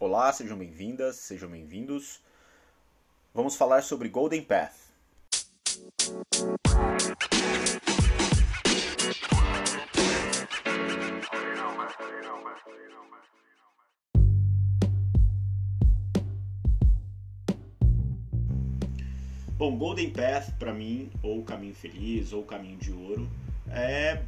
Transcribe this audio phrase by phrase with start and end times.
[0.00, 2.20] Olá, sejam bem-vindas, sejam bem-vindos.
[3.34, 4.76] Vamos falar sobre Golden Path.
[19.56, 23.28] Bom, Golden Path para mim, ou Caminho Feliz, ou Caminho de Ouro,
[23.68, 24.22] é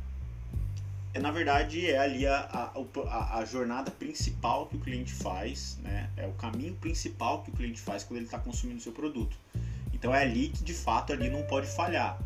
[1.12, 2.72] é, na verdade é ali a,
[3.08, 6.08] a, a, jornada principal que o cliente faz, né?
[6.16, 9.36] É o caminho principal que o cliente faz quando ele está consumindo o seu produto.
[9.92, 12.18] Então é ali que de fato ali não pode falhar.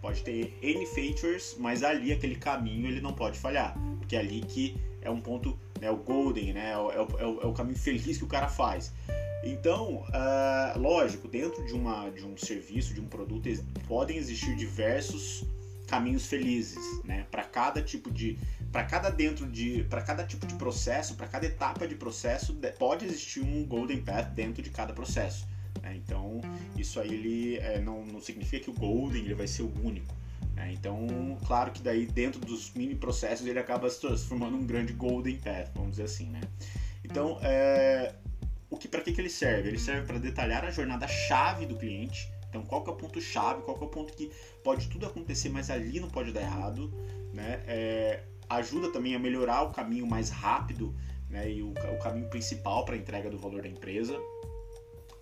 [0.00, 4.40] Pode ter N features, mas ali aquele caminho ele não pode falhar, porque é ali
[4.40, 7.78] que é um ponto, né, o golden, né, é o, é o, é o caminho
[7.78, 8.92] feliz que o cara faz.
[9.44, 13.48] Então, uh, lógico, dentro de, uma, de um serviço, de um produto,
[13.86, 15.44] podem existir diversos
[15.92, 17.26] caminhos felizes, né?
[17.30, 18.38] Para cada tipo de,
[18.72, 23.04] para cada dentro de, para cada tipo de processo, para cada etapa de processo, pode
[23.04, 25.46] existir um golden path dentro de cada processo.
[25.82, 25.94] Né?
[25.96, 26.40] Então,
[26.78, 30.14] isso aí ele é, não, não significa que o golden ele vai ser o único.
[30.54, 30.72] Né?
[30.72, 31.06] Então,
[31.46, 35.72] claro que daí dentro dos mini processos ele acaba se transformando um grande golden path,
[35.74, 36.40] vamos dizer assim, né?
[37.04, 38.14] Então, é,
[38.70, 39.68] o que para que, que ele serve?
[39.68, 43.18] Ele serve para detalhar a jornada chave do cliente então, qual que é o ponto
[43.18, 44.30] chave, qual que é o ponto que
[44.62, 46.92] pode tudo acontecer, mas ali não pode dar errado,
[47.32, 47.62] né?
[47.66, 50.94] É, ajuda também a melhorar o caminho mais rápido,
[51.30, 51.50] né?
[51.50, 54.20] E o, o caminho principal para a entrega do valor da empresa.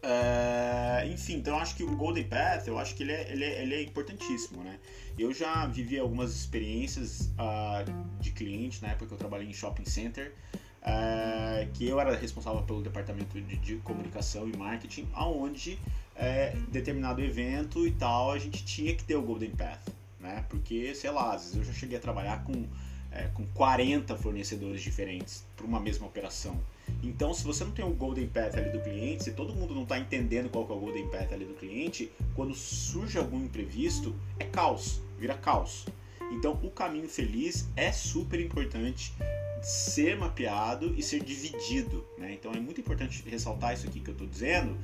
[0.03, 3.45] É, enfim, então eu acho que o Golden Path, eu acho que ele é, ele
[3.45, 4.81] é, ele é importantíssimo, né?
[5.17, 9.85] Eu já vivi algumas experiências uh, de cliente na época que eu trabalhei em shopping
[9.85, 10.35] center,
[10.83, 15.79] uh, que eu era responsável pelo departamento de, de comunicação e marketing, aonde
[16.21, 19.89] é, determinado evento e tal, a gente tinha que ter o Golden Path,
[20.21, 20.45] né?
[20.51, 22.67] Porque, sei lá, às vezes eu já cheguei a trabalhar com,
[23.11, 26.61] é, com 40 fornecedores diferentes para uma mesma operação.
[27.03, 29.85] Então, se você não tem o Golden Path ali do cliente, se todo mundo não
[29.85, 34.45] está entendendo qual é o Golden Path ali do cliente, quando surge algum imprevisto, é
[34.45, 35.87] caos, vira caos.
[36.31, 39.15] Então, o caminho feliz é super importante
[39.63, 42.07] ser mapeado e ser dividido.
[42.19, 42.35] Né?
[42.35, 44.77] Então, é muito importante ressaltar isso aqui que eu estou dizendo,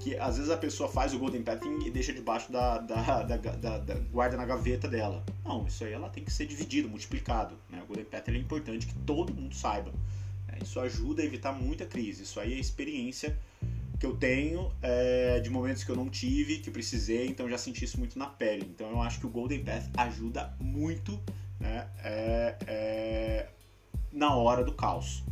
[0.00, 3.36] que às vezes a pessoa faz o golden pathing e deixa debaixo da, da, da,
[3.36, 5.24] da, da guarda na gaveta dela.
[5.44, 7.54] Não, isso aí ela tem que ser dividido, multiplicado.
[7.70, 7.80] Né?
[7.82, 9.92] O golden path é importante que todo mundo saiba.
[10.48, 10.58] Né?
[10.62, 12.24] Isso ajuda a evitar muita crise.
[12.24, 13.38] Isso aí é experiência
[13.98, 17.84] que eu tenho é, de momentos que eu não tive, que precisei, então já senti
[17.84, 18.68] isso muito na pele.
[18.74, 21.18] Então eu acho que o golden path ajuda muito
[21.60, 23.48] né, é, é,
[24.14, 25.24] na hora do caos.